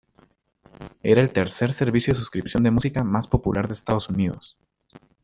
Era 1.03 1.21
el 1.21 1.31
tercer 1.31 1.73
servicio 1.73 2.11
de 2.11 2.17
suscripción 2.17 2.63
de 2.63 2.71
música 2.71 3.03
más 3.03 3.27
popular 3.27 3.67
de 3.67 3.75
Estados 3.75 4.09
Unidos. 4.09 4.57